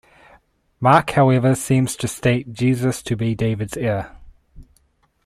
Mark 0.79 1.11
however 1.11 1.53
seems 1.53 1.95
to 1.97 2.07
state 2.07 2.53
Jesus 2.53 3.03
to 3.03 3.15
be 3.15 3.35
David's 3.35 3.77
heir. 3.77 4.17